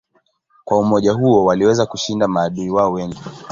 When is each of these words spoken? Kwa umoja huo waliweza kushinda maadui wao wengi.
Kwa 0.65 0.79
umoja 0.79 1.11
huo 1.11 1.45
waliweza 1.45 1.85
kushinda 1.85 2.27
maadui 2.27 2.69
wao 2.69 2.91
wengi. 2.91 3.19